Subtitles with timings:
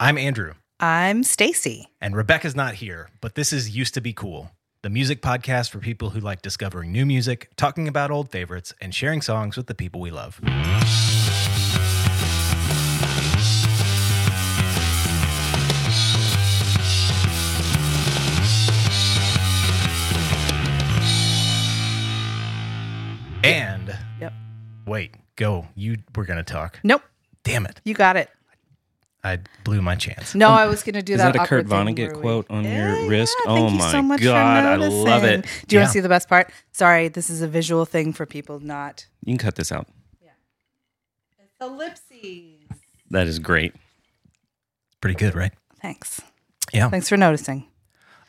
[0.00, 1.88] I'm Andrew, I'm Stacy.
[2.00, 4.50] and Rebecca's not here, but this is Used to Be Cool,
[4.82, 8.94] the music podcast for people who like discovering new music, talking about old favorites, and
[8.94, 10.40] sharing songs with the people we love.
[23.44, 24.32] And Yep.
[24.86, 25.68] wait, go.
[25.74, 26.80] You were going to talk.
[26.82, 27.02] Nope,
[27.44, 27.80] Damn it.
[27.84, 28.30] you got it.
[29.24, 30.34] I blew my chance.
[30.34, 31.32] No, I was going to do Is that.
[31.34, 33.36] that a Kurt awkward thing Vonnegut quote on your Yeah, wrist?
[33.44, 35.42] yeah, Oh thank you my so much for God, I love it.
[35.66, 35.82] Do you Yeah.
[35.84, 36.52] want to see the best part?
[36.72, 39.06] Sorry, this is a visual thing for people not.
[39.24, 39.88] You can cut this out.
[40.22, 40.30] Yeah,
[41.60, 42.68] ellipses.
[43.10, 43.74] That is great.
[45.00, 45.52] Pretty good, right?
[45.80, 46.20] Thanks.
[46.72, 46.88] Yeah.
[46.90, 47.66] Thanks for noticing.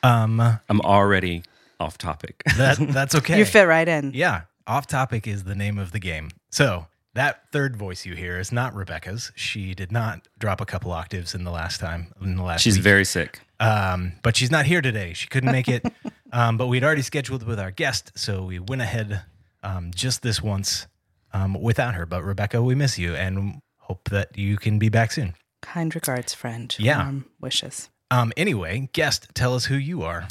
[0.04, 1.44] Um, I'm already
[1.80, 2.42] off topic.
[2.58, 3.38] that that's okay.
[3.38, 4.12] You fit right in.
[4.14, 6.30] Yeah, off topic is the name of the game.
[6.50, 6.88] So
[7.20, 9.34] that third voice you hear is not Rebecca's.
[9.36, 12.62] She did not drop a couple octaves in the last time in the last.
[12.62, 12.84] She's week.
[12.84, 13.42] very sick.
[13.60, 15.12] um, but she's not here today.
[15.12, 15.86] She couldn't make it.
[16.32, 19.24] um, but we'd already scheduled with our guest, so we went ahead
[19.64, 20.88] um, just this once
[21.34, 22.06] um, without her.
[22.06, 25.36] But Rebecca, we miss you and hope that you can be back soon.
[25.62, 26.74] Kind regards, friend.
[26.80, 27.04] Yeah.
[27.04, 27.90] Warm wishes.
[28.12, 30.26] Um, anyway, guest, tell us who you are.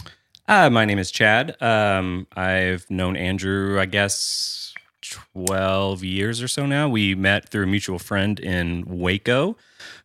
[0.49, 1.61] Uh, my name is Chad.
[1.61, 4.73] Um, I've known Andrew, I guess,
[5.11, 6.89] 12 years or so now.
[6.89, 9.57] We met through a mutual friend in Waco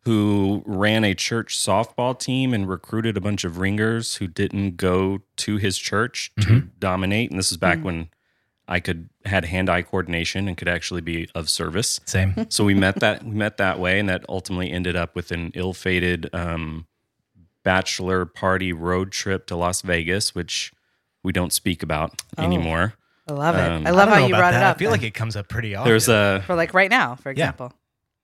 [0.02, 5.22] who ran a church softball team and recruited a bunch of ringers who didn't go
[5.38, 7.30] to his church to dominate.
[7.32, 8.10] And this is back when
[8.68, 12.00] I could had hand-eye coordination and could actually be of service.
[12.06, 12.34] Same.
[12.50, 15.52] So we met that we met that way, and that ultimately ended up with an
[15.54, 16.88] ill-fated um,
[17.64, 20.72] bachelor party road trip to Las Vegas, which
[21.24, 22.44] we don't speak about Oh.
[22.44, 22.94] anymore.
[23.28, 23.60] I love it.
[23.62, 24.62] Um, I I love don't how you brought that.
[24.62, 24.76] it up.
[24.76, 25.90] I feel like it comes up pretty often.
[25.90, 27.72] There's a for like right now, for example.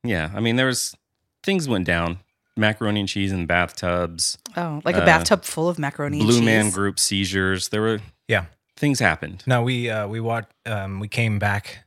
[0.04, 0.38] yeah, yeah.
[0.38, 0.96] I mean there was
[1.44, 2.20] things went down,
[2.58, 6.42] macaroni and cheese in bathtubs, Oh, like a Uh, bathtub full of macaroni and blue
[6.42, 7.70] man group seizures.
[7.70, 8.46] There were yeah.
[8.76, 9.44] things happened.
[9.48, 10.52] No, we uh, we watched.
[10.66, 11.86] Um, we came back,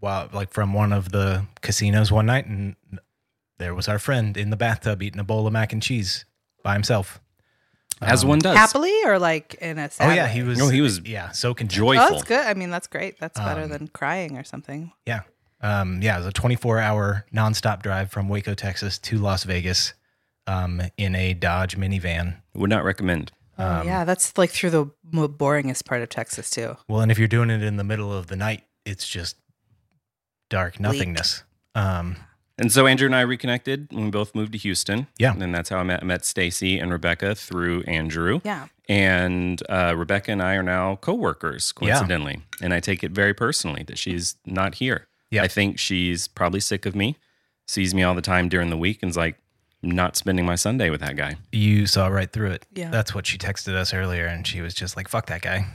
[0.00, 2.74] while like from one of the casinos one night, and
[3.58, 6.24] there was our friend in the bathtub eating a bowl of mac and cheese
[6.64, 7.20] by himself.
[8.02, 8.56] As Um, one does.
[8.56, 10.32] Happily or like in a sad Oh yeah, way?
[10.32, 10.58] he was.
[10.58, 11.80] No, he was Yeah, so content.
[11.82, 12.44] Oh, that's good.
[12.46, 13.18] I mean, that's great.
[13.20, 14.92] That's better Um, than crying or something.
[15.06, 15.20] Yeah,
[15.60, 16.16] um, yeah.
[16.16, 19.94] It was a 24 hour nonstop drive from Waco, Texas, to Las Vegas,
[20.46, 22.36] um, in a Dodge minivan.
[22.54, 23.32] Would not recommend.
[23.58, 26.76] Oh, Um, yeah, that's like through the boringest part of Texas too.
[26.88, 29.36] Well, and if you're doing it in the middle of the night, it's just
[30.50, 31.44] dark nothingness.
[32.58, 35.06] And so Andrew and I reconnected when we both moved to Houston.
[35.18, 35.34] Yeah.
[35.38, 38.40] And that's how I met, met Stacy and Rebecca through Andrew.
[38.44, 38.68] Yeah.
[38.88, 41.88] And uh, Rebecca and I are now coworkers, Yeah.
[41.94, 42.42] coincidentally.
[42.60, 45.06] And I take it very personally that she's not here.
[45.30, 45.42] Yeah.
[45.42, 47.16] I think she's probably sick of me,
[47.66, 49.36] sees me all the time during the week, and is like,
[49.84, 51.34] not spending my Sunday with that guy.
[51.50, 52.64] you saw right through it.
[52.72, 52.90] Yeah.
[52.90, 55.66] That's what she texted us earlier, and she was just like, "Fuck that guy."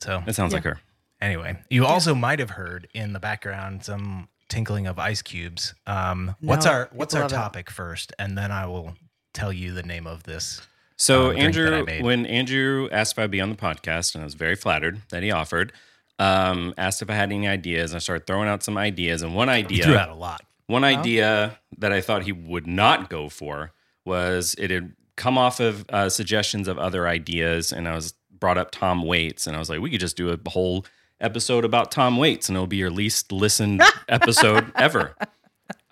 [0.00, 0.58] So it sounds Yeah.
[0.58, 0.80] like her.
[1.20, 5.74] Anyway, you also might have heard in the background some tinkling of ice cubes.
[5.86, 7.34] Um, what's our what's our love it.
[7.34, 8.94] topic first, and then I will
[9.32, 10.60] tell you the name of this.
[10.96, 12.04] So um, drink that I Andrew, made.
[12.04, 15.22] when Andrew asked if I'd be on the podcast, and I was very flattered that
[15.22, 15.72] he offered,
[16.18, 17.94] um, asked if I had any ideas.
[17.94, 20.42] I started throwing out some ideas, and one idea Threw out a lot.
[20.66, 23.72] One idea that I thought he would not go for
[24.04, 28.58] was it had come off of uh, suggestions of other ideas, and I was brought
[28.58, 30.84] up Tom Waits, and I was like, we could just do a whole
[31.22, 35.14] episode about Tom Waits, and it'll be your least listened episode ever.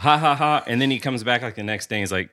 [0.01, 0.65] Ha ha ha!
[0.67, 2.31] And then he comes back like the next day, and he's like,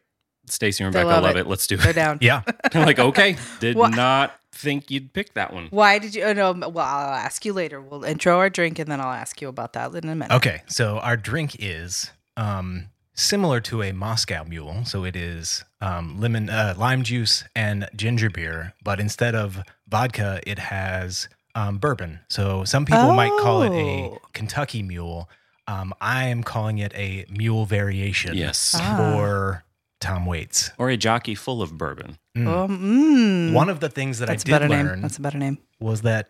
[0.48, 1.42] Stacy and They Rebecca, love love it.
[1.42, 1.48] it.
[1.48, 1.96] Let's do They're it.
[1.96, 2.18] down.
[2.22, 2.42] Yeah,
[2.74, 3.96] I'm like, okay, did What?
[3.96, 5.68] not think you'd pick that one.
[5.72, 6.24] Why did you?
[6.24, 6.54] Oh no.
[6.54, 7.80] Well, I'll ask you later.
[7.82, 10.34] We'll intro our drink and then I'll ask you about that in a minute.
[10.34, 14.86] Okay, so our drink is um, similar to a Moscow Mule.
[14.86, 18.74] So it is um, lemon, uh, lime juice, and ginger beer.
[18.84, 21.28] But instead of vodka, it has
[21.58, 22.20] um, bourbon.
[22.30, 24.18] So some people might call it a Oh.
[24.34, 25.30] Kentucky Mule.
[25.68, 28.36] Um, I am calling it a mule variation.
[28.38, 28.76] Yes.
[28.80, 28.96] Ah.
[28.98, 29.64] For
[30.00, 30.72] Tom Waits.
[30.78, 32.18] Or a jockey full of bourbon.
[32.38, 32.48] Mm.
[32.48, 33.54] Oh, mm.
[33.54, 34.86] One of the things that That's a I better did name.
[34.86, 35.58] learn That's a better name.
[35.80, 36.30] was that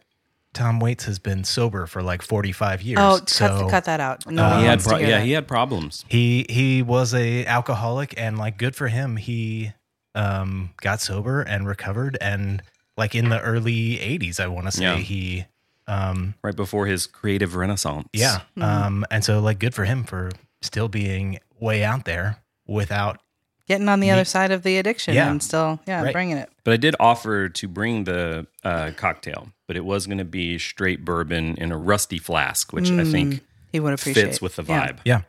[0.53, 2.97] Tom Waits has been sober for like 45 years.
[2.99, 4.25] Oh, so cut, cut that out.
[4.25, 5.25] No, Um, he had pro- yeah, that.
[5.25, 6.03] he had problems.
[6.07, 9.73] he he was a alcoholic and like good for him he
[10.15, 12.63] um got sober and recovered and
[12.97, 14.95] like in the early 80s i want to say Yeah.
[14.97, 15.45] he
[15.87, 18.07] um Right before his creative renaissance.
[18.13, 18.61] yeah Mm-hmm.
[18.63, 23.19] um and so like good for him for still being way out there without
[23.67, 25.29] Getting on the Me- other side of the addiction Yeah.
[25.29, 26.13] and still, yeah, Right.
[26.13, 26.49] bringing it.
[26.63, 30.57] But I did offer to bring the uh, cocktail, but it was going to be
[30.57, 33.41] straight bourbon in a rusty flask, which I think
[33.73, 34.23] He would appreciate.
[34.23, 34.99] fits with the vibe.
[35.03, 35.23] yeah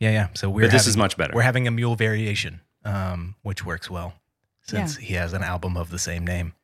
[0.00, 1.34] yeah yeah so we're But this is much better.
[1.34, 4.14] we're having a mule variation um, which works well
[4.62, 6.54] since he has an album of the same name.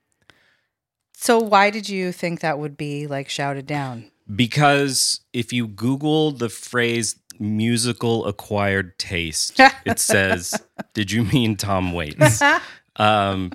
[1.20, 4.10] So why did you think that would be like shouted down?
[4.34, 10.54] Because if you Google the phrase musical acquired taste, it says,
[10.94, 12.42] Did you mean Tom Waits?
[12.96, 13.52] Um,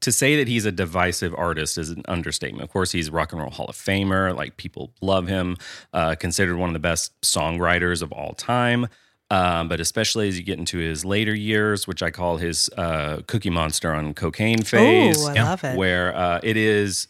[0.00, 2.62] to say that he's a divisive artist is an understatement.
[2.62, 4.36] Of course, he's rock and roll Hall of Famer.
[4.36, 5.56] Like people love him,
[5.92, 8.86] uh, considered one of the best songwriters of all time.
[9.32, 13.22] Um, but especially as you get into his later years, which I call his uh,
[13.26, 15.44] Cookie Monster on cocaine phase, Oh, I Yeah.
[15.44, 15.76] love it.
[15.76, 17.08] where uh, it is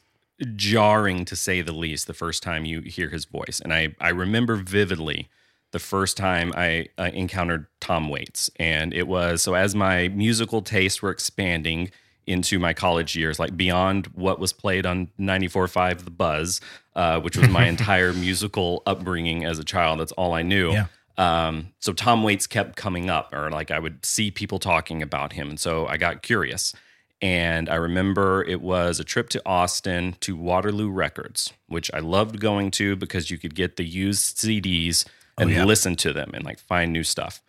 [0.56, 3.60] jarring to say the least the first time you hear his voice.
[3.62, 5.28] And I, I remember vividly
[5.72, 8.50] the first time I uh, encountered Tom Waits.
[8.58, 11.90] And it was so as my musical tastes were expanding
[12.26, 16.60] into my college years, like beyond what was played on 94.5 The Buzz,
[16.94, 19.98] uh, which was my entire musical upbringing as a child.
[20.00, 20.72] That's all I knew.
[20.72, 20.86] Yeah.
[21.19, 25.35] Um, so Tom Waits kept coming up, or like I would see people talking about
[25.35, 25.50] him.
[25.50, 26.75] And so I got curious.
[27.20, 32.41] And I remember it was a trip to Austin to Waterloo Records, which I loved
[32.41, 35.06] going to because you could get the used CDs
[35.38, 35.64] and yeah.
[35.64, 37.41] listen to them and like find new stuff.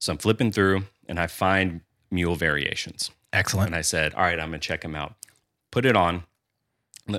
[0.00, 3.12] So I'm flipping through and I find Mule Variations.
[3.32, 3.68] Excellent.
[3.68, 5.14] And I said, all right, I'm going to check them out.
[5.70, 6.24] Put it on.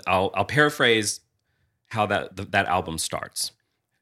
[0.05, 1.21] I'll, I'll paraphrase
[1.87, 3.51] how that, that album starts.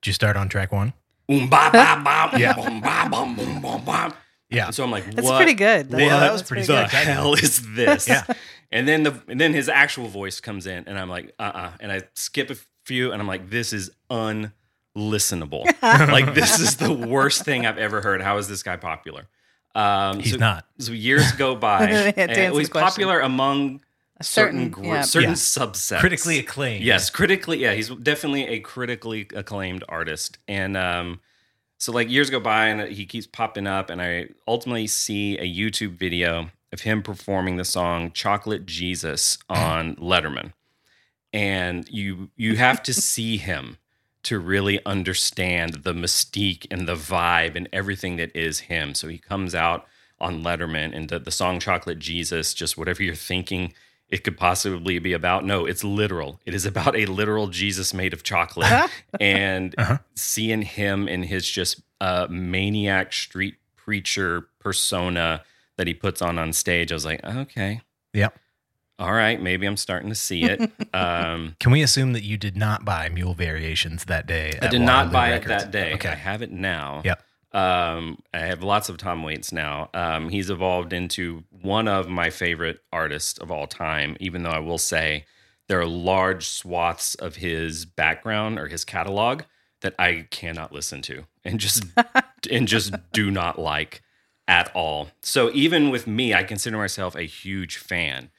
[0.01, 0.93] Did you start on track one?
[1.31, 2.53] Boom, ba, ba, ba, Yeah.
[2.53, 4.13] boom, ba, bum, boom, boom, bam.
[4.49, 4.65] Yeah.
[4.65, 5.87] And so I'm like, That's pretty good.
[5.89, 6.89] Yeah, that was pretty the good.
[6.89, 8.05] hell is this?
[8.07, 8.23] Yeah.
[8.69, 11.71] And then the and then his actual voice comes in, and I'm like, uh uh
[11.79, 15.63] And I skip a few, and I'm like, this is unlistenable.
[15.81, 18.21] like this is the worst thing I've ever heard.
[18.21, 19.27] How is this guy popular?
[19.73, 20.65] Um, He's so, not.
[20.79, 21.85] So years go by.
[21.85, 23.81] And well, he's popular among
[24.21, 25.01] A certain certain, groups, yeah.
[25.01, 25.35] certain Yeah.
[25.35, 25.99] subsets.
[25.99, 26.83] Critically acclaimed.
[26.83, 27.59] Yes, critically.
[27.59, 30.37] Yeah, he's definitely a critically acclaimed artist.
[30.47, 31.19] And um,
[31.77, 35.43] so, like years go by, and he keeps popping up, and I ultimately see a
[35.45, 40.53] YouTube video of him performing the song "Chocolate Jesus" on Letterman.
[41.33, 43.77] And you you have to see him
[44.23, 48.93] to really understand the mystique and the vibe and everything that is him.
[48.93, 49.87] So he comes out
[50.19, 53.73] on Letterman and the, the song Chocolate Jesus, just whatever you're thinking
[54.11, 55.45] it could possibly be about.
[55.45, 56.39] No, it's literal.
[56.45, 58.89] It is about a literal Jesus made of chocolate.
[59.19, 59.97] and Uh-huh.
[60.15, 65.43] seeing him in his just uh, maniac street preacher persona
[65.77, 67.81] that he puts on on stage, I was like, okay,
[68.13, 68.37] Yep.
[68.99, 70.69] all right, maybe I'm starting to see it.
[70.93, 74.59] Um, Can we assume that you did not buy Mule Variations that day?
[74.61, 75.45] I did not Waterloo buy Records?
[75.45, 75.93] it that day.
[75.93, 76.09] Okay.
[76.09, 77.01] I have it now.
[77.05, 77.23] Yep.
[77.53, 79.89] Um, I have lots of Tom Waits now.
[79.93, 84.59] Um, he's evolved into one of my favorite artists of all time, even though I
[84.59, 85.25] will say
[85.67, 89.43] there are large swaths of his background or his catalog
[89.81, 91.83] that I cannot listen to and just
[92.51, 94.01] and just do not like
[94.47, 95.09] at all.
[95.21, 98.31] So even with me, I consider myself a huge fan.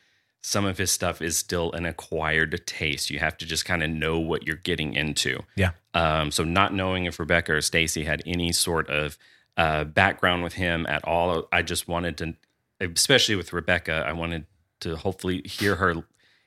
[0.44, 3.11] Some of his stuff is still an acquired taste.
[3.11, 5.41] You have to just kind of know what you're getting into.
[5.56, 5.71] Yeah.
[5.94, 9.17] Um, so not knowing if Rebecca or Stacy had any sort of
[9.56, 12.35] uh, background with him at all, I just wanted to,
[12.81, 14.47] especially with Rebecca, I wanted
[14.81, 16.03] to hopefully hear her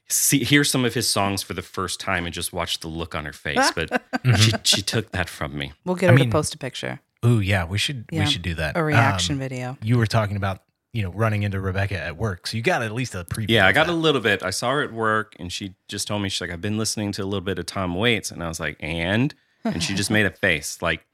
[0.09, 3.15] see hear some of his songs for the first time and just watch the look
[3.15, 3.71] on her face.
[3.73, 4.03] But
[4.37, 5.71] she she took that from me.
[5.85, 7.63] We'll get I her mean- to post a picture, Ooh, yeah.
[7.65, 8.05] We should.
[8.11, 8.25] Yeah.
[8.25, 8.75] We should do that.
[8.77, 9.77] a reaction Um, video.
[9.81, 10.63] you were talking about
[10.95, 13.47] you know running into Rebecca at work, so you got at least a preview.
[13.49, 13.93] Yeah, I got that.
[13.93, 14.41] a little bit.
[14.43, 17.11] I saw her at work and she just told me, she's like, I've been listening
[17.13, 18.31] to a little bit of Tom Waits.
[18.31, 19.33] And I was like, and?
[19.65, 21.05] And she just made a face, like,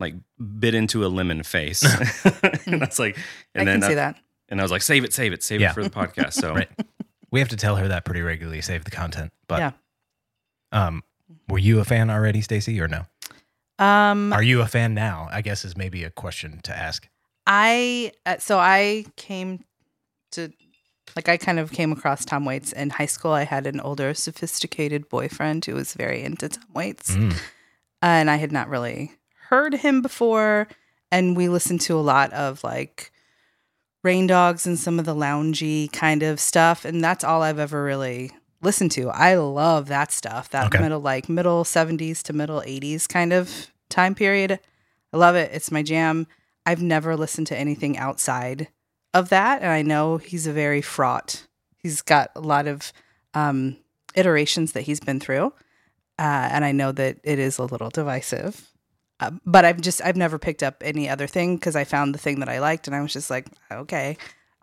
[0.00, 0.14] like
[0.58, 1.82] bit into a lemon face.
[2.66, 3.20] and I was like, I
[3.60, 4.16] and can then see that.
[4.48, 5.70] and I was like, save it, save it, save Yeah.
[5.70, 6.32] it for the podcast.
[6.34, 6.68] So Right.
[7.30, 8.62] We have to tell her that pretty regularly.
[8.62, 9.32] Save the content.
[9.48, 9.70] But yeah.
[10.72, 11.02] um,
[11.48, 13.04] were you a fan already, Stacy, or no?
[13.78, 15.28] Um, Are you a fan now?
[15.30, 17.08] I guess is maybe a question to ask.
[17.46, 19.64] I uh, so I came
[20.32, 20.52] to
[21.14, 23.32] like I kind of came across Tom Waits in high school.
[23.32, 27.36] I had an older, sophisticated boyfriend who was very into Tom Waits, Mm.
[28.02, 29.12] and I had not really
[29.48, 30.68] heard him before.
[31.12, 33.12] And we listened to a lot of like
[34.02, 37.82] Rain Dogs and some of the loungy kind of stuff, and that's all I've ever
[37.84, 39.10] really listened to.
[39.10, 40.50] I love that stuff.
[40.50, 40.80] That Okay.
[40.82, 44.58] middle like middle seventies to middle eighties kind of time period.
[45.12, 45.52] I love it.
[45.54, 46.26] It's my jam.
[46.66, 48.68] I've never listened to anything outside
[49.14, 51.46] of that, and I know he's a very fraught.
[51.78, 52.92] He's got a lot of
[53.32, 53.76] um,
[54.14, 55.46] iterations that he's been through,
[56.18, 58.68] uh, and I know that it is a little divisive.
[59.18, 62.18] Uh, but I've just I've never picked up any other thing because I found the
[62.18, 64.18] thing that I liked, and I was just like, okay,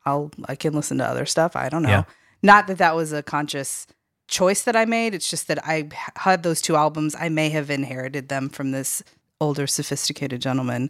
[0.05, 1.55] I'll I can listen to other stuff.
[1.55, 1.89] I don't know.
[1.89, 2.03] Yeah.
[2.43, 3.87] Not that that was a conscious
[4.27, 5.15] choice that I made.
[5.15, 7.15] It's just that I had those two albums.
[7.17, 9.01] I may have inherited them from this
[9.39, 10.89] older, sophisticated gentleman,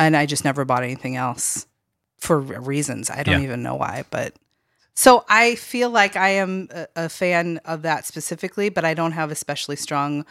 [0.00, 1.66] and I just never bought anything else.
[2.18, 3.08] for reasons.
[3.08, 3.44] I don't Yeah.
[3.46, 4.34] even know why, but
[4.94, 9.12] so I feel like I am a, a fan of that specifically, but I don't
[9.12, 10.26] have especially strong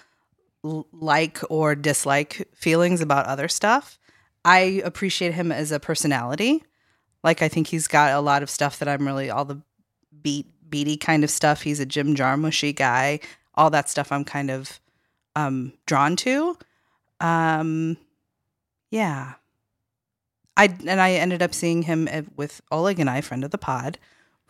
[0.64, 3.98] l- like or dislike feelings about other stuff.
[4.46, 6.64] I appreciate him as a personality.
[7.24, 9.60] Like I think he's got a lot of stuff that I'm really all the
[10.22, 11.64] beat beady kind of stuff.
[11.64, 13.20] He's a Jim Jarmushy guy.
[13.56, 14.80] All that stuff I'm kind of
[15.36, 16.56] um drawn to.
[17.20, 17.98] Um
[18.92, 19.34] yeah.
[20.60, 23.98] I and I ended up seeing him with Oleg and I, friend of the pod.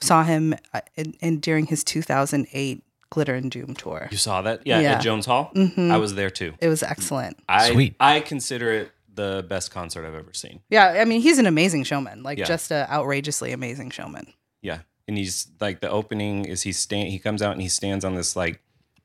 [0.01, 4.07] Saw him uh, in, in during his 2008 Glitter and Doom tour.
[4.11, 4.61] You saw that?
[4.65, 4.93] Yeah, Yeah.
[4.93, 5.51] at Jones Hall.
[5.55, 5.91] Mhm.
[5.91, 6.53] I was there too.
[6.61, 7.37] It was excellent.
[7.49, 7.95] I, Sweet.
[7.99, 10.61] I consider it the best concert I've ever seen.
[10.69, 12.45] Yeah, I mean, he's an amazing showman, like Yeah.
[12.45, 14.31] just an outrageously amazing showman.
[14.61, 18.05] Yeah, and he's like the opening is he stand he comes out and he stands
[18.05, 18.61] on this like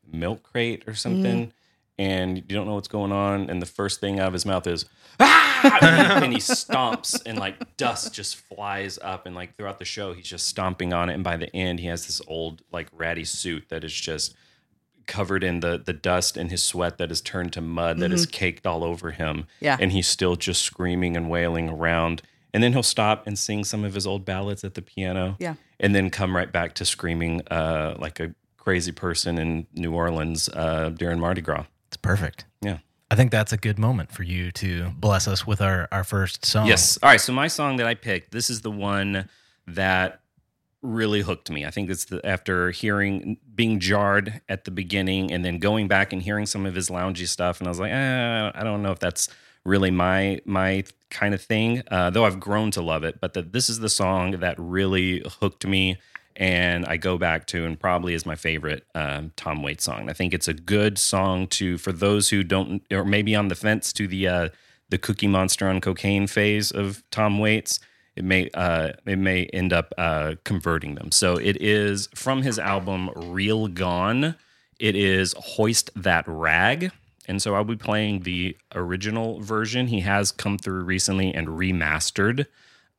[0.07, 1.53] milk crate or something,
[1.99, 4.67] and you don't know what's going on, and the first thing out of his mouth
[4.67, 4.85] is
[5.21, 5.79] ah,
[6.23, 10.27] and he stomps and like dust just flies up, and like throughout the show he's
[10.29, 13.65] just stomping on it, and by the end he has this old like ratty suit
[13.69, 14.35] that is just
[15.07, 18.25] covered in the the dust and his sweat that is turned to mud that is
[18.25, 19.77] caked all over him Yeah.
[19.79, 22.23] and he's still just screaming and wailing around
[22.55, 25.57] and then he'll stop and sing some of his old ballads at the piano Yeah.
[25.79, 30.49] and then come right back to screaming uh, like a crazy person in New Orleans
[30.49, 31.67] uh, during Mardi Gras.
[32.05, 32.45] Perfect.
[32.61, 32.79] Yeah.
[33.11, 36.45] I think that's a good moment for you to bless us with our, our first
[36.45, 36.67] song.
[36.67, 36.99] Yes.
[37.03, 37.21] All right.
[37.21, 39.29] So my song that I picked, this is the one
[39.67, 40.21] that
[40.83, 41.65] really hooked me.
[41.65, 46.13] I think it's the, after hearing being jarred at the beginning and then going back
[46.13, 48.93] and hearing some of his loungy stuff, and I was like, eh, I don't know
[48.93, 49.29] if that's
[49.65, 51.83] really my my kind of thing.
[51.91, 55.23] Uh, though I've grown to love it, but the, this is the song that really
[55.41, 55.97] hooked me.
[56.37, 60.11] And I go back to and probably is my favorite um, Tom Waits song.
[60.11, 63.55] I think it's a good song to for those who don't or maybe on the
[63.55, 64.49] fence to the uh,
[64.89, 67.79] the Cookie Monster on cocaine phase of Tom Waits
[68.17, 71.11] it may uh, it may end up uh, converting them.
[71.11, 74.37] So it is from his album Real Gone.
[74.79, 76.93] It is Hoist That Rag.
[77.27, 79.87] And so I'll be playing the original version.
[79.87, 82.47] He has come through recently and remastered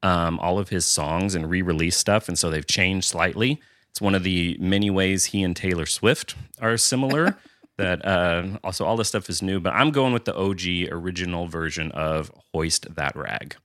[0.06, 3.60] um, all of his songs and re-release stuff, and so they've changed slightly.
[3.90, 7.38] It's one of the many ways he and Taylor Swift are similar.
[7.78, 11.48] that uh, also all this stuff is new, but I'm going with the OG original
[11.48, 13.56] version of Hoist That Rag.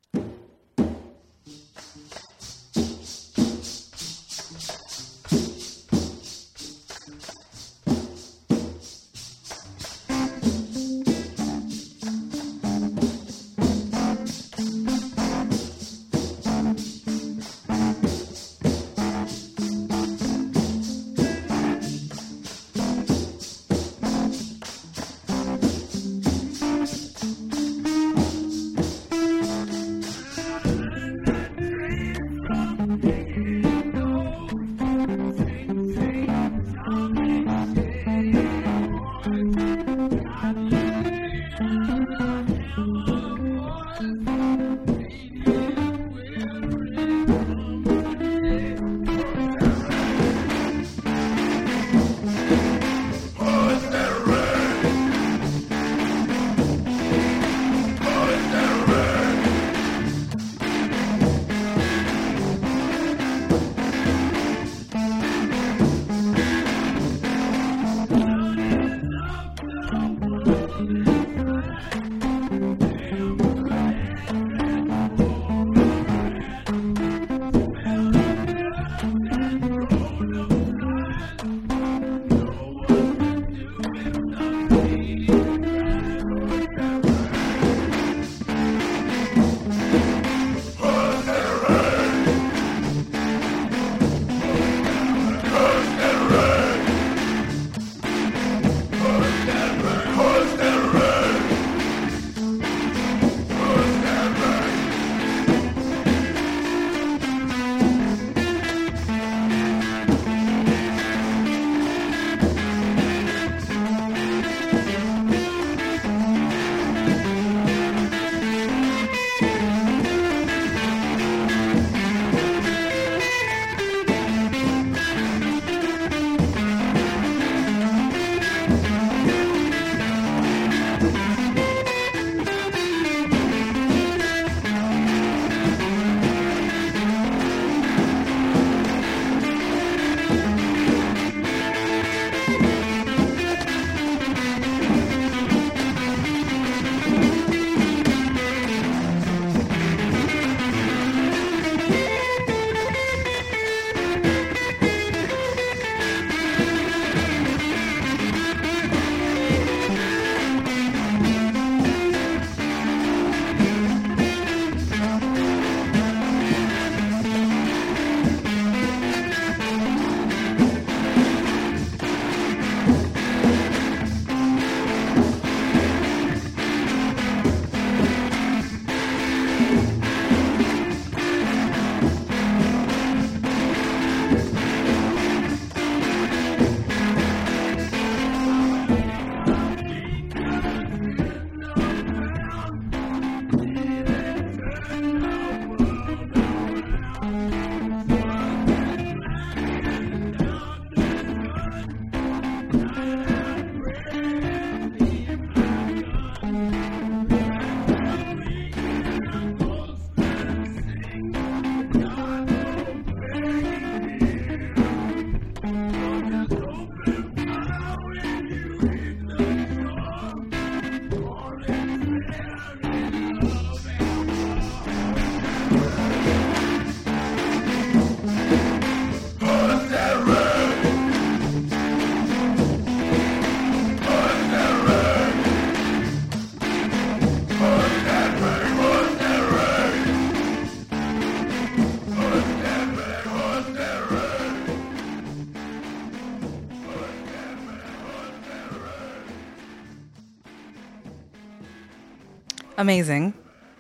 [252.81, 253.35] Amazing.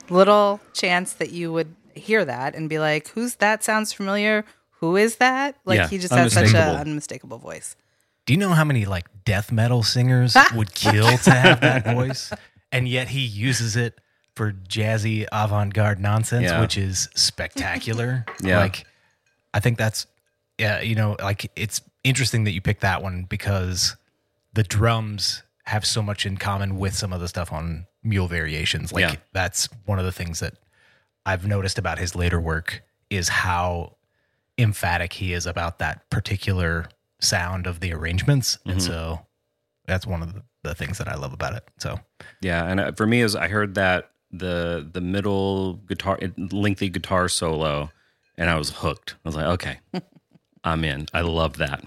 [0.09, 3.63] Little chance that you would hear that and be like, "Who's that?
[3.65, 4.45] Sounds familiar.
[4.81, 6.75] Who is that?" Like Yeah, he just has such unmistakable.
[6.75, 7.77] an unmistakable voice.
[8.27, 12.33] Do you know how many like death metal singers would kill to have that voice?
[12.73, 13.99] And yet he uses it
[14.37, 16.61] for jazzy avant garde nonsense, Yeah.
[16.61, 18.25] which is spectacular.
[18.43, 18.59] Yeah.
[18.59, 18.85] Like,
[19.53, 20.07] I think that's,
[20.59, 23.97] yeah, you know, like it's interesting that you picked that one because
[24.55, 28.93] the drums have so much in common with some of the stuff on Mule Variations.
[28.93, 29.17] Like, Yeah.
[29.33, 30.55] that's one of the things that
[31.27, 33.97] I've noticed about his later work is how
[34.59, 36.87] emphatic he is about that particular
[37.21, 38.57] sound of the arrangements.
[38.59, 38.71] Mm-hmm.
[38.71, 39.27] And so
[39.87, 41.65] that's one of the, the things that I love about it.
[41.79, 41.99] So
[42.41, 46.19] Yeah, and uh, for me, is I heard that the the middle guitar,
[46.53, 47.91] lengthy guitar solo,
[48.37, 49.15] and I was hooked.
[49.25, 49.79] I was like, okay,
[50.65, 51.07] I'm in.
[51.13, 51.85] I love that.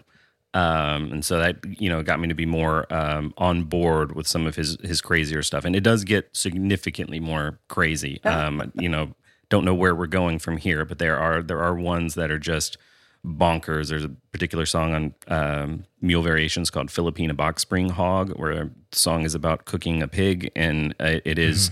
[0.56, 4.28] Um, and so that you know got me to be more um, on board with
[4.28, 8.24] some of his his crazier stuff, and it does get significantly more crazy.
[8.24, 9.16] Um, you know,
[9.50, 12.39] don't know where we're going from here, but there are there are ones that are
[12.39, 12.78] just
[13.26, 13.89] bonkers.
[13.89, 18.72] There's a particular song on um, Mule Variations called Filipina Box Spring Hog, where the
[18.92, 21.72] song is about cooking a pig, and uh, it is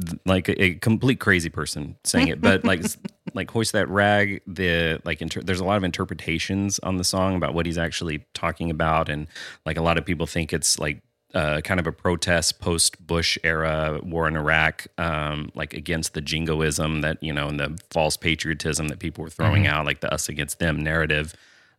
[0.00, 2.40] th- like a, a complete crazy person saying it.
[2.40, 2.84] But like
[3.34, 7.36] like hoist that rag, the like inter- there's a lot of interpretations on the song
[7.36, 9.26] about what he's actually talking about, and
[9.66, 11.02] like a lot of people think it's like
[11.34, 16.20] uh, kind of a protest post Bush era war in Iraq, um, like against the
[16.20, 20.12] jingoism that, you know, and the false patriotism that people were throwing out, like the
[20.12, 21.34] us against them narrative.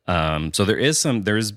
[0.08, 1.54] Um, so there is some, there's,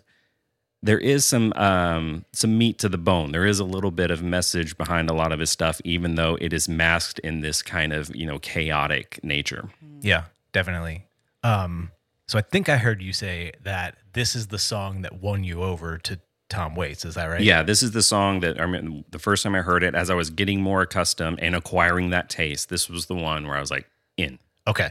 [0.87, 3.33] there is some um, some meat to the bone.
[3.33, 6.39] There is a little bit of message behind a lot of his stuff, even though
[6.41, 9.69] it is masked in this kind of you know chaotic nature.
[10.01, 11.07] yeah, definitely.
[11.43, 11.91] Um,
[12.29, 15.63] so I think I heard you say that this is the song that won you
[15.63, 16.19] over to
[16.49, 17.05] Tom Waits.
[17.05, 17.41] Is that right?
[17.41, 20.11] Yeah, this is the song that I mean, the first time I heard it, as
[20.11, 23.61] I was getting more accustomed and acquiring that taste, this was the one where I
[23.61, 24.39] was like in.
[24.67, 24.91] Okay.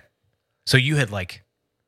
[0.65, 1.43] So you had like,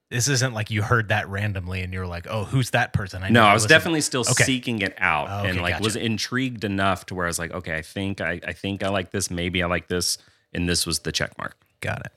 [0.09, 3.21] this isn't like you heard that randomly and you're like, oh, who's that person?
[3.21, 4.43] No, need I was listen- definitely still Okay.
[4.45, 5.83] seeking it out Oh, okay, and like gotcha.
[5.83, 8.89] was intrigued enough to where I was like, okay, I think I, I think I
[8.89, 9.29] like this.
[9.29, 10.17] Maybe I like this,
[10.53, 11.55] and this was the check mark.
[11.81, 12.11] Got it.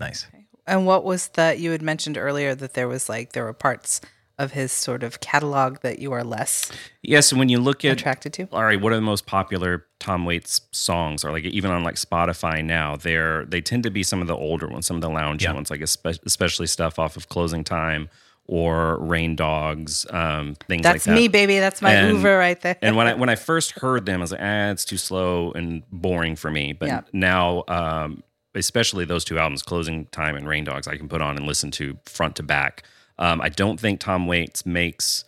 [0.00, 0.26] Nice.
[0.66, 4.00] And what was that you had mentioned earlier that there was like there were parts
[4.38, 6.70] of his sort of catalog that you are less
[7.02, 8.48] yes So when you look at attracted to?
[8.52, 11.24] all right, what are the most popular Tom Waits songs?
[11.24, 14.36] Or like even on like Spotify now, they're they tend to be some of the
[14.36, 15.52] older ones, some of the lounge Yeah.
[15.52, 18.08] ones, like especially stuff off of Closing Time
[18.46, 21.20] or Rain Dogs, um, things That's like that.
[21.20, 21.58] me, baby.
[21.58, 22.76] That's my And- Hoover right there.
[22.80, 25.52] and when I when I first heard them, I was like, ah, it's too slow
[25.52, 26.72] and boring for me.
[26.72, 27.00] But Yeah.
[27.12, 28.22] now, um,
[28.54, 31.70] especially those two albums, Closing Time and Rain Dogs, I can put on and listen
[31.72, 32.84] to front to back.
[33.18, 35.24] Um, I don't think Tom Waits makes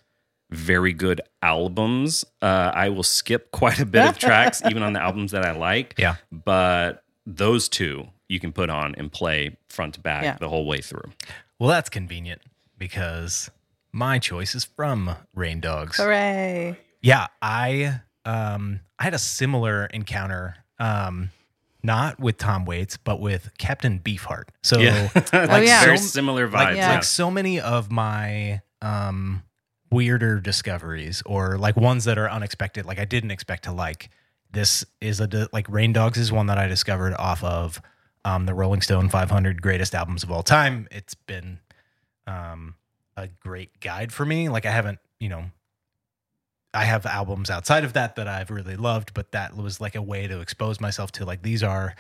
[0.51, 2.25] very good albums.
[2.43, 5.53] Uh, I will skip quite a bit of tracks, even on the albums that I
[5.53, 5.95] like.
[5.99, 6.17] Yeah.
[6.33, 10.37] But those two you can put on and play front to back Yeah.
[10.39, 11.13] the whole way through.
[11.59, 12.43] Well, that's convenient
[12.79, 13.51] because
[13.93, 15.97] my choice is from Rain Dogs.
[15.99, 16.79] Hooray.
[17.03, 21.31] Yeah, I um I had a similar encounter um
[21.83, 24.49] not with Tom Waits but with Captain Beefheart.
[24.63, 24.77] So
[25.35, 25.85] like yeah.
[25.85, 26.53] very so- similar vibes.
[26.53, 26.93] like, Yeah.
[26.95, 29.43] like so many of my um
[29.91, 34.11] weirder discoveries or like ones that are unexpected like I didn't expect to like
[34.53, 37.81] this is a like Rain Dogs is one that I discovered off of
[38.25, 40.87] um the Rolling Stone 500 greatest albums of all time.
[40.91, 41.59] It's been
[42.27, 42.75] um
[43.17, 44.49] a great guide for me.
[44.49, 45.45] Like I haven't, you know,
[46.73, 50.03] I have albums outside of that that I've really loved, but that was like a
[50.03, 51.95] way to expose myself to like these are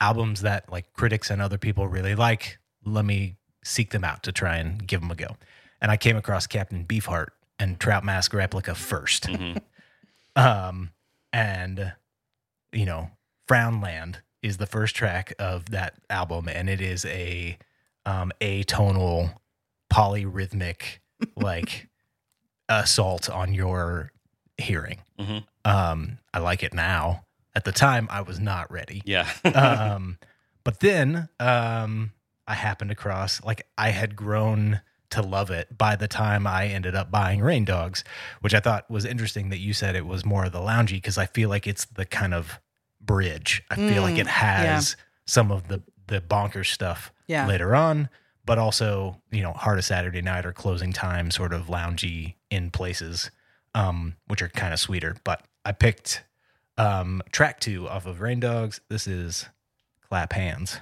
[0.00, 2.58] albums that like critics and other people really like.
[2.84, 5.36] Let me seek them out to try and give them a go.
[5.80, 7.28] And I came across Captain Beefheart
[7.58, 9.60] and Trout Mask Replica 1st Mhm.
[10.36, 10.90] Um,
[11.32, 11.92] and
[12.72, 13.10] you know,
[13.48, 17.58] Frownland is the first track of that album, and it is a
[18.06, 19.34] um atonal,
[19.92, 20.98] polyrhythmic,
[21.36, 21.88] like
[22.68, 24.12] assault on your
[24.58, 24.98] hearing.
[25.18, 25.44] Mhm.
[25.64, 27.24] Um, I like it now.
[27.54, 29.28] At the time, I was not ready Yeah.
[29.54, 30.18] um,
[30.64, 32.12] but then um,
[32.46, 36.94] I happened across like I had grown to love it by the time I ended
[36.94, 38.04] up buying Rain Dogs,
[38.42, 41.16] which I thought was interesting that you said it was more of the loungy because
[41.16, 42.60] I feel like it's the kind of
[43.00, 43.62] bridge.
[43.70, 47.46] I feel like Mm, it has some of the the bonkers stuff Yeah.
[47.46, 48.08] later on,
[48.48, 52.70] but also you know Heart of Saturday Night or Closing Time sort of loungy in
[52.70, 53.30] places,
[53.74, 55.16] um, which are kind of sweeter.
[55.22, 56.24] But I picked
[56.78, 58.80] um, track two off of Rain Dogs.
[58.88, 59.46] This is
[60.08, 60.78] Clap Hands.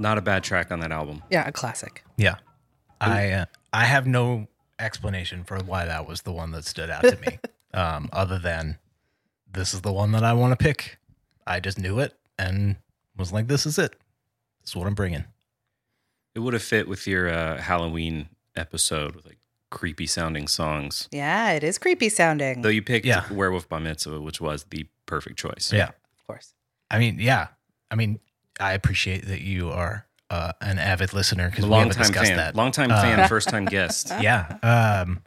[0.00, 1.22] Not a bad track on that album.
[1.30, 2.04] Yeah, a classic.
[2.16, 2.36] Yeah.
[3.00, 7.02] I uh, I have no explanation for why that was the one that stood out
[7.02, 7.38] to me.
[7.74, 8.78] um, other than
[9.52, 10.98] this is the one that I want to pick.
[11.46, 12.76] I just knew it and
[13.16, 13.94] was like, this is it.
[14.62, 15.24] This is what I'm bringing.
[16.34, 19.38] It would have fit with your uh, Halloween episode with like
[19.70, 21.08] creepy sounding songs.
[21.12, 22.62] Yeah, it is creepy sounding.
[22.62, 23.30] Though you picked Yeah.
[23.32, 25.72] Werewolf Bar Mitzvah, which was the perfect choice.
[25.72, 25.88] Yeah.
[25.88, 26.54] of course.
[26.90, 27.48] I mean, yeah.
[27.90, 28.20] I mean,
[28.60, 32.36] I appreciate that you are uh, an avid listener because we haven't time discussed fan.
[32.36, 32.54] that.
[32.56, 34.12] Long time Uh, fan, first time guest.
[34.20, 34.58] yeah.
[34.62, 35.22] Um,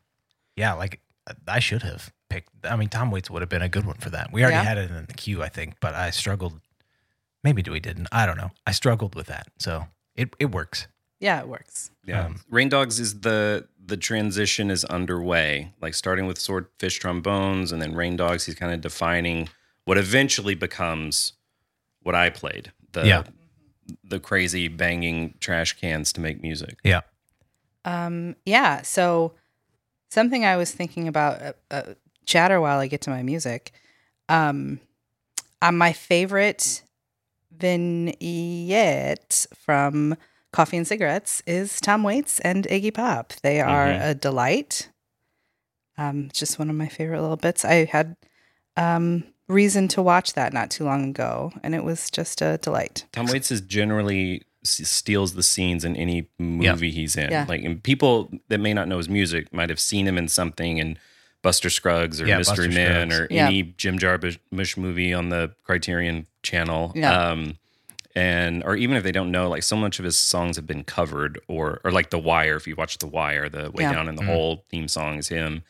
[0.55, 1.01] yeah, like
[1.47, 2.49] I should have picked.
[2.63, 4.31] I mean, Tom Waits would have been a good one for that.
[4.31, 4.63] We already Yeah.
[4.63, 6.59] had it in the queue, I think, but I struggled.
[7.43, 8.07] Maybe we didn't.
[8.11, 8.51] I don't know.
[8.65, 10.87] I struggled with that, so it it works.
[11.19, 11.89] Yeah, it works.
[12.05, 12.25] Yeah.
[12.25, 15.73] Um, Rain Dogs is the the transition is underway.
[15.81, 19.49] Like starting with Swordfish Trombones and then Rain Dogs, he's kind of defining
[19.85, 21.33] what eventually becomes
[22.01, 22.71] what I played.
[22.93, 23.23] The Yeah.
[24.03, 26.77] the crazy banging trash cans to make music.
[26.84, 27.01] Yeah.
[27.86, 28.82] Um, yeah.
[28.82, 29.34] So
[30.10, 31.93] something I was thinking about uh, uh,
[32.25, 33.71] chatter while I get to my music.
[34.29, 34.79] Um,
[35.62, 36.82] uh, my favorite
[37.51, 40.15] vignette from
[40.51, 43.34] Coffee and Cigarettes is Tom Waits and Iggy Pop.
[43.41, 44.10] They are Mhm.
[44.10, 44.89] a delight.
[45.97, 47.65] Um, it's just one of my favorite little bits.
[47.65, 48.15] I had
[48.75, 53.05] um, reason to watch that not too long ago, and it was just a delight.
[53.11, 57.29] Tom Waits is generally steals the scenes in any movie he's in.
[57.31, 57.45] Yeah.
[57.47, 60.79] Like, and people that may not know his music might have seen him in something
[60.79, 60.97] and
[61.41, 63.31] Buster Scruggs or Yeah, Mystery Buster Man Scruggs.
[63.31, 63.47] or Yeah.
[63.47, 66.93] any Jim Jarmusch movie on the Criterion Channel.
[66.95, 67.11] Yeah.
[67.31, 67.57] Um,
[68.15, 70.83] and or even if they don't know, like so much of his songs have been
[70.83, 72.55] covered, or or like The Wire.
[72.55, 73.91] If you watch The Wire, the Way Yeah.
[73.93, 74.23] Down in the.
[74.23, 75.63] Hole theme song is him.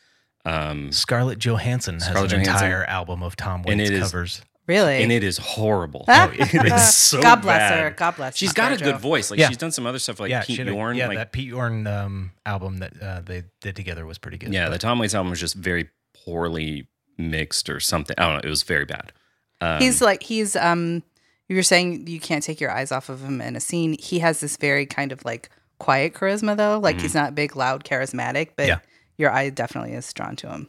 [0.44, 2.66] Um, Scarlett Johansson has Scarlett an Johansson.
[2.66, 4.42] entire album of Tom And Waits it is- covers.
[4.66, 5.02] Really?
[5.02, 6.06] and it is horrible.
[6.08, 7.80] Ah, it is so God bless bad.
[7.80, 7.90] her.
[7.90, 8.34] God bless.
[8.34, 8.82] She's got a Scarjo.
[8.84, 9.30] good voice.
[9.30, 9.48] Like Yeah.
[9.48, 10.96] she's done some other stuff like yeah, Pete she had a- Yorn.
[10.96, 14.54] yeah, like, that Pete Yorn um, album that uh, they did together was pretty good.
[14.54, 15.90] yeah, the but- Tom Waits album was just very
[16.24, 18.14] poorly mixed or something.
[18.18, 18.40] I don't know.
[18.46, 19.12] It was very bad.
[19.60, 21.02] Um, He's like he's um.
[21.48, 23.96] You were saying you can't take your eyes off of him in a scene.
[24.00, 26.78] He has this very kind of like quiet charisma though.
[26.78, 28.78] Like he's not big, loud, charismatic, but Yeah.
[29.16, 30.68] Your eye definitely is drawn to him.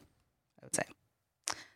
[0.62, 0.84] I would say.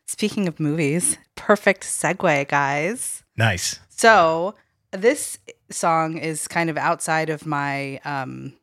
[0.06, 3.24] Speaking of movies, perfect segue, guys.
[3.38, 3.80] nice.
[3.90, 4.56] So
[4.92, 5.38] this
[5.70, 8.54] song is kind of outside of my um,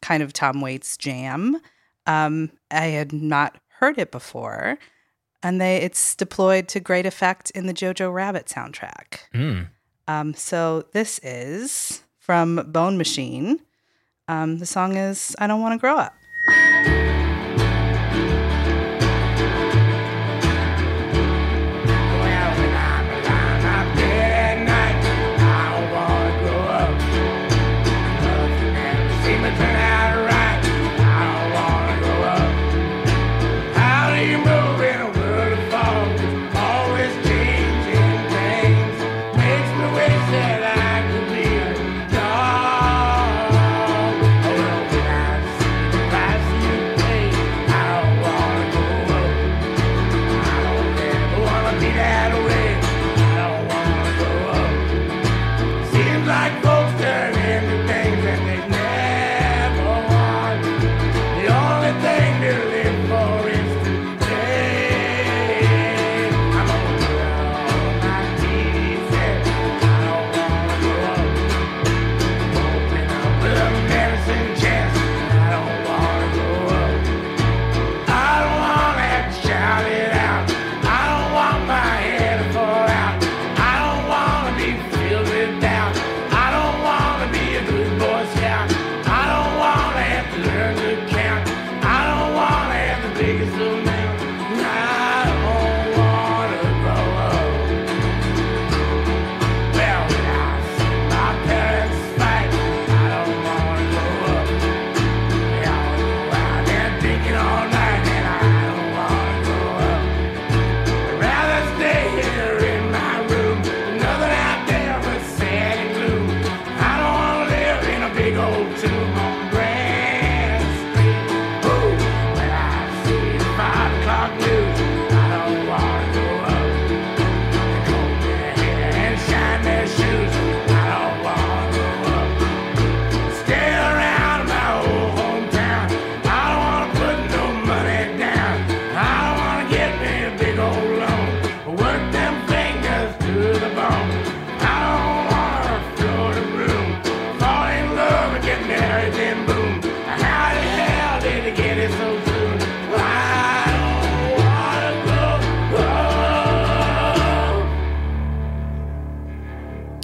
[0.00, 1.60] kind of Tom Waits jam.
[2.06, 4.78] Um, I had not heard it before,
[5.42, 9.18] and they it's deployed to great effect in the Jojo Rabbit soundtrack.
[9.34, 9.68] Mm.
[10.08, 13.60] Um, so this is from Bone Machine.
[14.28, 16.14] Um, the song is "I Don't Want to Grow Up."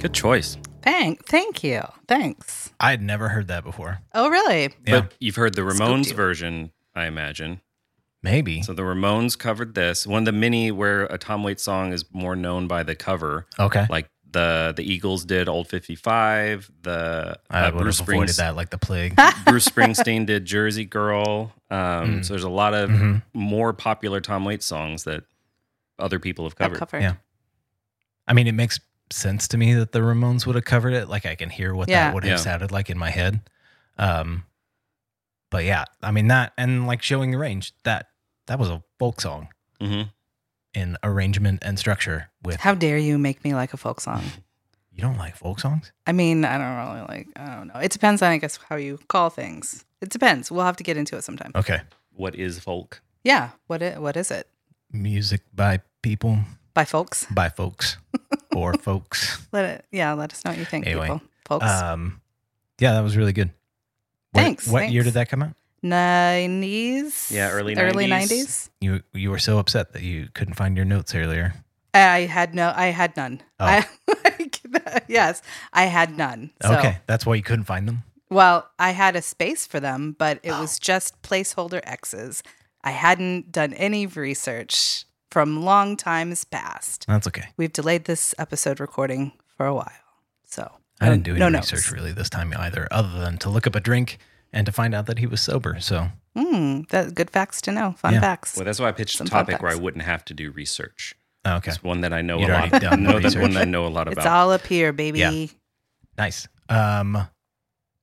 [0.07, 0.57] Good choice.
[0.83, 2.71] Thank, thank you, thanks.
[2.79, 3.99] I had never heard that before.
[4.13, 4.73] Oh, really?
[4.85, 5.01] Yeah.
[5.01, 7.59] But you've heard the Ramones version, I imagine.
[8.23, 8.61] Maybe.
[8.61, 10.07] So the Ramones covered this.
[10.07, 13.45] One of the many where a Tom Waits song is more known by the cover.
[13.59, 13.85] Okay.
[13.89, 16.71] Like the the Eagles did Old 55.
[16.83, 19.15] The I uh, would Bruce, have avoided Springs- that like the plague.
[19.45, 21.53] Bruce Springsteen did Jersey Girl.
[21.69, 21.77] Um,
[22.21, 22.25] Mm.
[22.25, 23.21] So there's a lot of Mhm.
[23.33, 25.23] more popular Tom Waits songs that
[25.99, 26.79] other people have covered.
[26.79, 27.01] covered.
[27.01, 27.15] Yeah.
[28.27, 28.79] I mean, it makes
[29.11, 31.07] sense to me that the Ramones would have covered it.
[31.09, 32.05] Like I can hear what Yeah.
[32.05, 32.43] that would have Yeah.
[32.43, 33.41] sounded like in my head.
[33.97, 34.43] Um,
[35.49, 38.07] but yeah, I mean that and like showing the range that
[38.47, 40.03] that was a folk song hmm
[40.73, 42.29] in arrangement and structure.
[42.43, 44.23] With How dare you make me like a folk song?
[44.91, 45.91] you don't like folk songs?
[46.05, 47.27] I mean, I don't really like.
[47.35, 47.79] I don't know.
[47.79, 49.85] It depends on, I guess, how you call things.
[50.01, 50.51] It depends.
[50.51, 51.51] We'll have to get into it sometime.
[51.55, 53.01] Okay, What is folk?
[53.23, 53.51] Yeah.
[53.67, 53.81] What?
[53.81, 54.47] i- What is it?
[54.91, 56.39] music by people
[56.73, 57.25] By folks.
[57.31, 57.97] by folks
[58.51, 59.45] for folks.
[59.51, 59.85] Let it.
[59.91, 60.13] Yeah.
[60.13, 61.21] Let us know what you think, Anyway, people.
[61.47, 61.65] Folks.
[61.65, 62.21] Um,
[62.79, 63.51] yeah, that was really good.
[64.31, 65.53] What, Thanks, What year did that come out?
[65.81, 67.31] Nineties.
[67.31, 67.81] Yeah, early 90s.
[67.81, 68.09] early 90s.
[68.09, 68.69] nineties.
[68.81, 71.53] You you were so upset that you couldn't find your notes earlier.
[71.93, 72.73] I had no.
[72.75, 73.41] I had none.
[73.59, 73.65] Oh.
[73.65, 73.85] I,
[75.07, 75.41] yes,
[75.73, 76.51] I had none.
[76.61, 78.03] So, okay, that's why you couldn't find them.
[78.29, 80.61] Well, I had a space for them, but it Oh.
[80.61, 82.43] was just placeholder X's.
[82.83, 87.05] I hadn't done any research from long times past.
[87.07, 87.49] That's okay.
[87.57, 89.91] We've delayed this episode recording for a while,
[90.45, 91.91] so I didn't do any no research notes.
[91.91, 94.17] really this time either, other than to look up a drink
[94.53, 95.77] and to find out that he was sober.
[95.79, 97.93] So Mm, that good facts to know.
[97.97, 98.21] Fun Yeah.
[98.21, 98.55] facts.
[98.55, 101.15] Well, that's why I pitched Some a topic where I wouldn't have to do research.
[101.45, 102.69] okay, It's one that I know You'd a lot.
[102.79, 104.17] done the know that one that I know a lot about.
[104.19, 105.19] It's all up here, baby.
[105.19, 105.45] Yeah.
[106.17, 106.47] nice.
[106.69, 107.27] Um,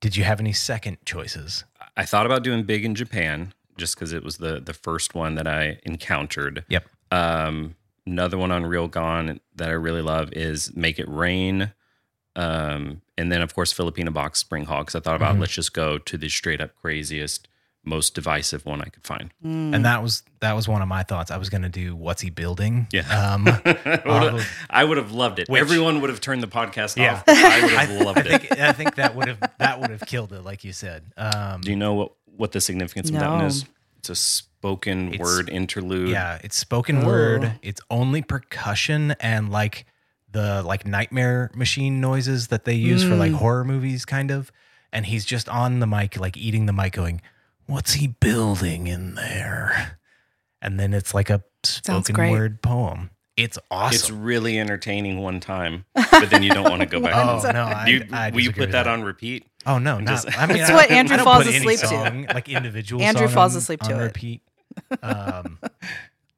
[0.00, 1.62] did you have any second choices?
[1.96, 5.36] I thought about doing big in Japan just because it was the the first one
[5.36, 6.64] that I encountered.
[6.68, 6.86] Yep.
[7.14, 11.72] Um, another one on Real Gone that I really love is Make It Rain.
[12.36, 15.40] Um, and then of course Filipino Box Spring Hog because I thought about Mhm.
[15.40, 17.46] let's just go to the straight up craziest,
[17.84, 19.30] most divisive one I could find.
[19.44, 19.74] Mm.
[19.76, 21.30] And that was that was one of my thoughts.
[21.30, 22.88] I was going to do what's he building?
[22.92, 23.02] Yeah.
[23.08, 25.48] Um, I would've- I would have loved it.
[25.48, 27.14] which- Everyone would have turned the podcast Yeah.
[27.14, 27.24] off.
[27.28, 28.40] I would I, have loved I it.
[28.42, 31.04] think I think that would have that would have killed it, like you said.
[31.16, 33.64] Um, Do you know what what the significance of that one is?
[33.98, 34.16] It's a
[34.64, 36.08] spoken It's- word interlude.
[36.08, 37.06] yeah, it's spoken Oh.
[37.06, 37.58] word.
[37.62, 39.84] It's only percussion and like
[40.32, 43.36] the like nightmare machine noises that they use for like Mm.
[43.36, 44.50] horror movies, kind of.
[44.90, 47.20] And he's just on the mic, like eating the mic, going,
[47.66, 49.98] "What's he building in there?"
[50.62, 53.10] And then it's like a spoken word poem.
[53.36, 53.94] It's awesome.
[53.96, 57.14] It's really entertaining one time, but then you don't want to go back.
[57.16, 59.44] oh no, I, you, I will you put with that, on repeat?
[59.66, 61.58] Oh no, not, just- I mean, It's I what Andrew I don't falls put any
[61.74, 62.32] asleep to.
[62.34, 63.02] like individual.
[63.02, 64.04] Andrew song falls on- asleep on to it.
[64.04, 64.40] repeat.
[65.02, 65.58] Um,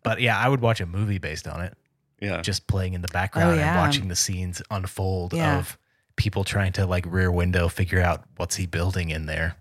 [0.03, 1.75] but yeah, I would watch a movie based on it,
[2.21, 2.41] Yeah.
[2.43, 3.77] just playing in the background and yeah.
[3.77, 5.59] watching the scenes unfold Yeah.
[5.59, 5.79] of
[6.17, 9.57] people trying to like rear window figure out what's he building in there.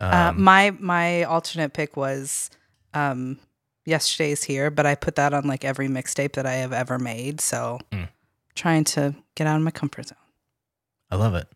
[0.00, 2.50] Um, Uh, my my alternate pick was
[2.94, 3.38] um,
[3.86, 7.40] yesterday's here, but I put that on like every mixtape that I have ever made.
[7.40, 8.08] So Mm.
[8.54, 10.18] trying to get out of my comfort zone.
[11.10, 11.48] I love it.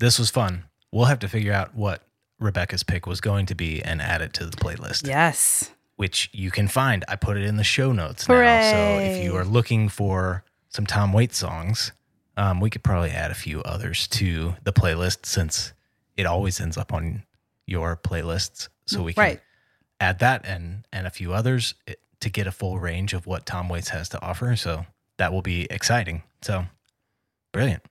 [0.00, 0.64] This was fun.
[0.92, 2.02] We'll have to figure out what
[2.38, 5.06] Rebecca's pick was going to be and add it to the playlist.
[5.06, 5.70] Yes.
[5.96, 7.04] which you can find.
[7.08, 8.34] I put it in the show notes now.
[8.72, 11.92] So if you are looking for some Tom Waits songs,
[12.36, 15.72] um, we could probably add a few others to the playlist since
[16.16, 17.22] it always ends up on
[17.66, 18.68] your playlists.
[18.86, 19.40] So we can Right.
[20.00, 23.46] add that and and a few others eh, to get a full range of what
[23.46, 24.56] Tom Waits has to offer.
[24.56, 24.86] So
[25.18, 26.24] that will be exciting.
[26.42, 26.66] So
[27.52, 27.84] brilliant.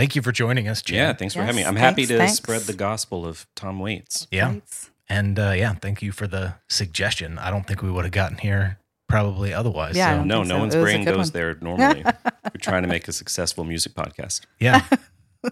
[0.00, 0.96] Thank you for joining us, Jim.
[0.96, 1.12] yeah.
[1.12, 1.62] Thanks for having me.
[1.62, 2.32] I'm happy to thanks.
[2.36, 4.26] spread the gospel of Tom Waits.
[4.30, 4.48] Yeah.
[4.52, 4.90] Thanks.
[5.10, 7.36] And uh, yeah, thank you for the suggestion.
[7.38, 8.78] I don't think we would have gotten here
[9.10, 9.98] probably otherwise.
[9.98, 10.24] Yeah, so.
[10.24, 10.58] No, no so.
[10.58, 11.28] one's It brain goes one.
[11.32, 12.02] there normally.
[12.24, 14.46] We're trying to make a successful music podcast.
[14.58, 14.86] Yeah.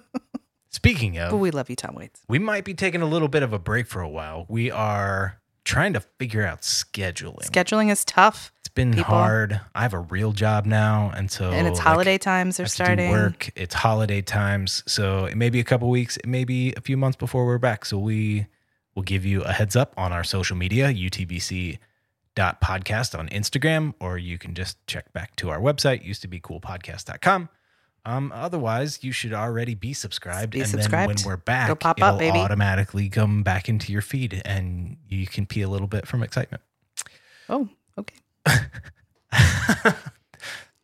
[0.70, 2.22] Speaking of, But we love you, Tom Waits.
[2.26, 4.46] we might be taking a little bit of a break for a while.
[4.48, 7.44] We are trying to figure out scheduling.
[7.50, 9.04] Scheduling is tough, it's been people.
[9.04, 9.60] hard.
[9.74, 12.70] I have a real job now, and so and it's like, holiday times have to
[12.70, 13.10] do starting.
[13.10, 13.50] work.
[13.56, 16.98] It's holiday times, so it may be a couple weeks, it may be a few
[16.98, 17.86] months before we're back.
[17.86, 18.46] So we
[18.94, 21.78] will give you a heads up on our social media, UTBC
[22.34, 26.28] dot podcast on Instagram, or you can just check back to our website, used to
[26.28, 27.48] be coolpodcast.com.
[28.04, 30.52] Um, otherwise, you should already be subscribed.
[30.52, 31.18] Be and subscribed.
[31.18, 32.38] then when we're back, Go pop it'll up, baby.
[32.38, 36.62] automatically come back into your feed and you can pee a little bit from excitement.
[37.48, 38.16] Oh, okay.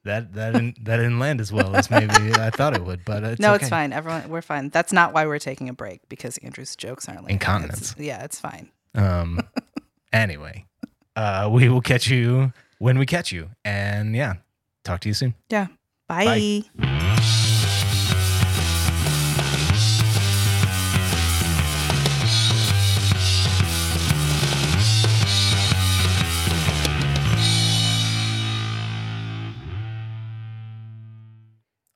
[0.04, 3.24] That that didn't, that didn't land as well as maybe I thought it would, but
[3.24, 3.62] it's no, okay.
[3.62, 3.90] it's fine.
[3.90, 4.68] Everyone, we're fine.
[4.68, 7.94] That's not why we're taking a break because Andrew's jokes aren't like Incontinence.
[7.98, 8.68] Yeah, it's fine.
[8.94, 9.40] Um.
[10.12, 10.66] anyway,
[11.16, 14.34] uh, we will catch you when we catch you, and yeah,
[14.84, 15.34] talk to you soon.
[15.48, 15.68] Yeah.
[16.06, 16.64] Bye.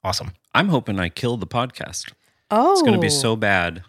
[0.04, 0.32] Awesome.
[0.54, 2.12] I'm hoping I kill the podcast.
[2.50, 3.82] Oh, It's going to be so bad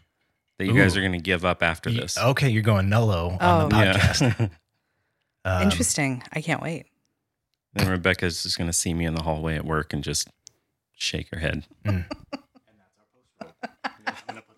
[0.58, 1.00] that you guys Ooh.
[1.00, 2.18] are going to give up after You- this.
[2.18, 3.80] okay, you're going nullo on the Oh.
[3.80, 4.50] podcast.
[5.46, 6.24] Um, interesting.
[6.34, 6.88] I can't wait.
[7.74, 10.28] then Rebecca's just going to see me in the hallway at work and just
[10.98, 11.66] shake her head.
[11.86, 12.06] mm.